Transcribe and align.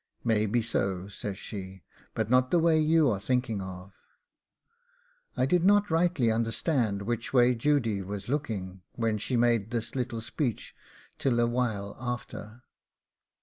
'Maybe 0.23 0.63
so,' 0.63 1.09
says 1.09 1.37
she, 1.37 1.83
'but 2.15 2.27
not 2.27 2.49
the 2.49 2.57
way 2.57 2.79
you 2.79 3.11
are 3.11 3.19
thinking 3.19 3.61
of.' 3.61 3.93
I 5.37 5.45
did 5.45 5.63
not 5.63 5.91
rightly 5.91 6.31
understand 6.31 7.03
which 7.03 7.33
way 7.33 7.53
Judy 7.53 8.01
was 8.01 8.27
looking 8.27 8.81
when 8.93 9.19
she 9.19 9.37
made 9.37 9.69
this 9.69 9.91
speech 10.25 10.75
till 11.19 11.39
a 11.39 11.45
while 11.45 11.95
after. 11.99 12.63